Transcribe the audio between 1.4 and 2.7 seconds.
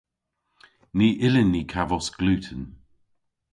ni kavos gluten.